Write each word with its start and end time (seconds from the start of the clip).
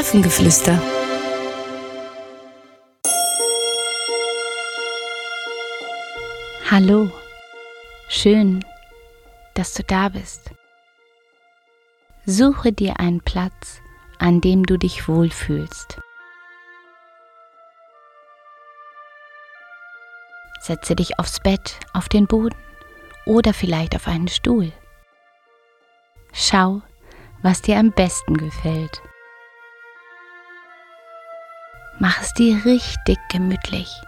Hafengeflüster. 0.00 0.80
Hallo, 6.70 7.10
schön, 8.08 8.64
dass 9.52 9.74
du 9.74 9.82
da 9.82 10.08
bist. 10.08 10.52
Suche 12.24 12.72
dir 12.72 12.98
einen 12.98 13.20
Platz, 13.20 13.82
an 14.18 14.40
dem 14.40 14.64
du 14.64 14.78
dich 14.78 15.06
wohlfühlst. 15.06 16.00
Setze 20.62 20.96
dich 20.96 21.18
aufs 21.18 21.40
Bett, 21.40 21.78
auf 21.92 22.08
den 22.08 22.26
Boden 22.26 22.56
oder 23.26 23.52
vielleicht 23.52 23.94
auf 23.94 24.06
einen 24.06 24.28
Stuhl. 24.28 24.72
Schau, 26.32 26.80
was 27.42 27.60
dir 27.60 27.76
am 27.76 27.92
besten 27.92 28.38
gefällt. 28.38 29.02
Mach 32.02 32.18
es 32.22 32.32
dir 32.32 32.64
richtig 32.64 33.18
gemütlich 33.28 34.00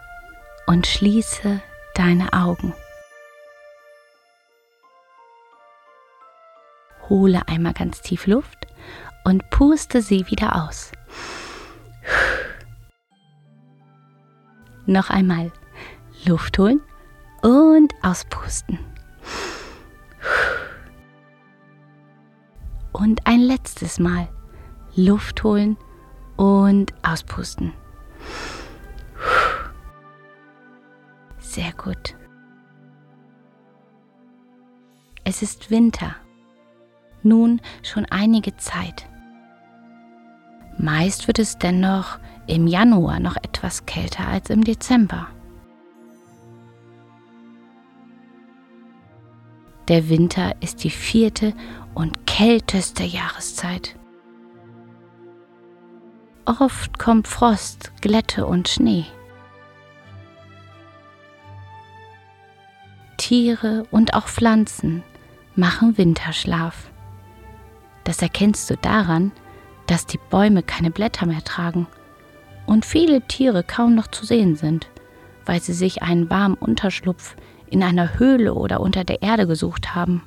und 0.66 0.86
schließe 0.86 1.60
deine 1.94 2.32
Augen. 2.32 2.72
Hole 7.10 7.46
einmal 7.48 7.74
ganz 7.74 8.00
tief 8.00 8.26
Luft 8.26 8.66
und 9.24 9.50
puste 9.50 10.00
sie 10.00 10.26
wieder 10.30 10.64
aus. 10.64 10.90
Noch 14.86 15.10
einmal 15.10 15.52
Luft 16.24 16.58
holen 16.58 16.80
und 17.42 17.92
auspusten. 18.00 18.78
Und 22.92 23.26
ein 23.26 23.40
letztes 23.40 23.98
Mal 23.98 24.28
Luft 24.96 25.44
holen 25.44 25.76
und 26.38 26.94
auspusten. 27.02 27.74
Sehr 31.38 31.72
gut. 31.72 32.14
Es 35.24 35.42
ist 35.42 35.70
Winter. 35.70 36.16
Nun 37.22 37.60
schon 37.82 38.06
einige 38.06 38.56
Zeit. 38.56 39.06
Meist 40.78 41.26
wird 41.28 41.38
es 41.38 41.58
dennoch 41.58 42.18
im 42.46 42.66
Januar 42.66 43.20
noch 43.20 43.36
etwas 43.36 43.86
kälter 43.86 44.26
als 44.26 44.50
im 44.50 44.64
Dezember. 44.64 45.28
Der 49.88 50.08
Winter 50.08 50.54
ist 50.60 50.84
die 50.84 50.90
vierte 50.90 51.54
und 51.94 52.26
kälteste 52.26 53.04
Jahreszeit. 53.04 53.96
Oft 56.44 56.98
kommt 56.98 57.28
Frost, 57.28 57.92
Glätte 58.00 58.46
und 58.46 58.68
Schnee. 58.68 59.04
Tiere 63.16 63.86
und 63.92 64.14
auch 64.14 64.26
Pflanzen 64.26 65.04
machen 65.54 65.96
Winterschlaf. 65.98 66.90
Das 68.02 68.20
erkennst 68.20 68.68
du 68.68 68.76
daran, 68.76 69.30
dass 69.86 70.06
die 70.06 70.18
Bäume 70.30 70.64
keine 70.64 70.90
Blätter 70.90 71.26
mehr 71.26 71.44
tragen 71.44 71.86
und 72.66 72.84
viele 72.84 73.22
Tiere 73.22 73.62
kaum 73.62 73.94
noch 73.94 74.08
zu 74.08 74.26
sehen 74.26 74.56
sind, 74.56 74.88
weil 75.46 75.60
sie 75.60 75.74
sich 75.74 76.02
einen 76.02 76.28
warmen 76.28 76.56
Unterschlupf 76.56 77.36
in 77.66 77.84
einer 77.84 78.18
Höhle 78.18 78.54
oder 78.54 78.80
unter 78.80 79.04
der 79.04 79.22
Erde 79.22 79.46
gesucht 79.46 79.94
haben. 79.94 80.22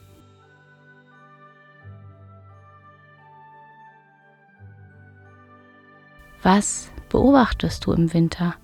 Was 6.42 6.92
beobachtest 7.10 7.86
du 7.86 7.94
im 7.94 8.14
Winter? 8.14 8.56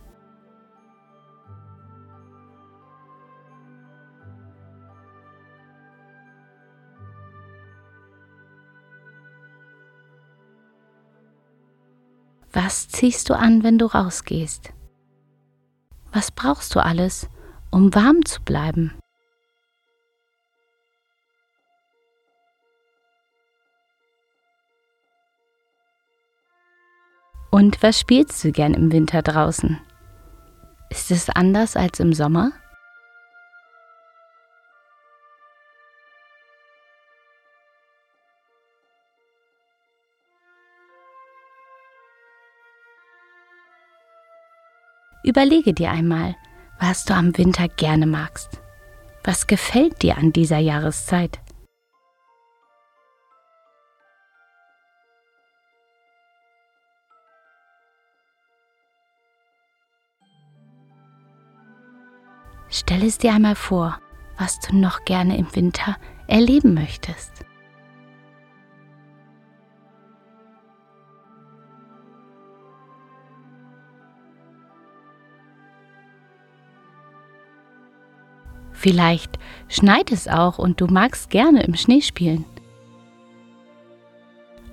Was 12.53 12.89
ziehst 12.89 13.29
du 13.29 13.33
an, 13.33 13.63
wenn 13.63 13.77
du 13.77 13.85
rausgehst? 13.85 14.73
Was 16.11 16.31
brauchst 16.31 16.75
du 16.75 16.83
alles, 16.83 17.29
um 17.71 17.95
warm 17.95 18.25
zu 18.25 18.41
bleiben? 18.41 19.00
Und 27.51 27.83
was 27.83 27.99
spielst 27.99 28.41
du 28.45 28.53
gern 28.53 28.73
im 28.73 28.93
Winter 28.93 29.21
draußen? 29.21 29.77
Ist 30.89 31.11
es 31.11 31.29
anders 31.29 31.75
als 31.75 31.99
im 31.99 32.13
Sommer? 32.13 32.53
Überlege 45.23 45.73
dir 45.73 45.91
einmal, 45.91 46.35
was 46.79 47.03
du 47.05 47.13
am 47.13 47.37
Winter 47.37 47.67
gerne 47.67 48.07
magst. 48.07 48.61
Was 49.23 49.45
gefällt 49.45 50.01
dir 50.01 50.17
an 50.17 50.31
dieser 50.33 50.57
Jahreszeit? 50.57 51.39
Stell 62.73 63.03
es 63.03 63.17
dir 63.17 63.33
einmal 63.33 63.55
vor, 63.55 63.99
was 64.37 64.59
du 64.61 64.77
noch 64.77 65.03
gerne 65.03 65.37
im 65.37 65.53
Winter 65.53 65.97
erleben 66.27 66.73
möchtest. 66.73 67.45
Vielleicht 78.71 79.37
schneit 79.67 80.11
es 80.11 80.29
auch 80.29 80.57
und 80.57 80.79
du 80.79 80.87
magst 80.87 81.29
gerne 81.29 81.63
im 81.63 81.75
Schnee 81.75 82.01
spielen. 82.01 82.45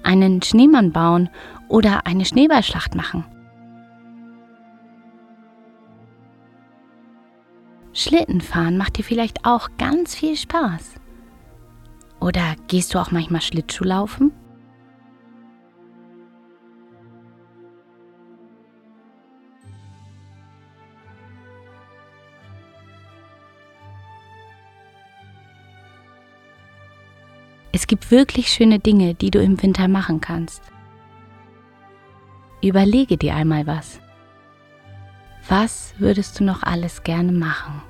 Einen 0.05 0.41
Schneemann 0.41 0.93
bauen 0.93 1.29
oder 1.69 2.07
eine 2.07 2.25
Schneeballschlacht 2.25 2.95
machen. 2.95 3.25
Schlittenfahren 7.99 8.79
macht 8.79 8.97
dir 8.97 9.03
vielleicht 9.03 9.45
auch 9.45 9.71
ganz 9.77 10.15
viel 10.15 10.37
Spaß. 10.37 11.01
Oder 12.21 12.55
gehst 12.69 12.95
du 12.95 13.01
auch 13.01 13.11
manchmal 13.11 13.41
Schlittschuh 13.41 13.83
laufen? 13.83 14.31
Es 27.73 27.89
gibt 27.89 28.13
wirklich 28.13 28.47
schöne 28.49 28.79
Dinge, 28.79 29.17
die 29.17 29.33
du 29.33 29.43
im 29.43 29.61
Winter 29.61 29.89
machen 29.89 30.21
kannst. 30.21 30.63
Überlege 32.63 33.17
dir 33.17 33.35
einmal 33.35 33.67
was. 33.67 34.01
Was 35.49 35.95
würdest 35.99 36.39
du 36.39 36.45
noch 36.45 36.63
alles 36.63 37.03
gerne 37.03 37.33
machen? 37.33 37.88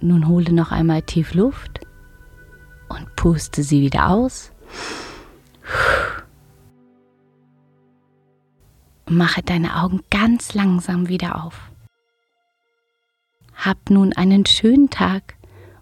Nun 0.00 0.28
hole 0.28 0.52
noch 0.52 0.72
einmal 0.72 1.02
tief 1.02 1.34
Luft 1.34 1.80
und 2.88 3.16
puste 3.16 3.62
sie 3.62 3.80
wieder 3.80 4.10
aus. 4.10 4.52
Und 9.06 9.16
mache 9.16 9.42
deine 9.42 9.76
Augen 9.76 10.00
ganz 10.10 10.54
langsam 10.54 11.08
wieder 11.08 11.44
auf. 11.44 11.70
Hab 13.54 13.90
nun 13.90 14.12
einen 14.12 14.44
schönen 14.46 14.90
Tag 14.90 15.34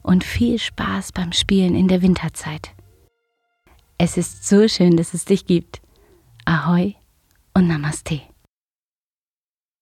und 0.03 0.23
viel 0.23 0.59
Spaß 0.59 1.13
beim 1.13 1.33
Spielen 1.33 1.75
in 1.75 1.89
der 1.89 2.03
Winterzeit. 2.03 2.73
Es 3.99 4.17
ist 4.17 4.47
so 4.47 4.69
schön, 4.69 4.97
dass 4.97 5.15
es 5.15 5.25
dich 5.25 5.47
gibt. 5.47 5.81
Ahoi 6.45 6.95
und 7.55 7.67
Namaste. 7.67 8.21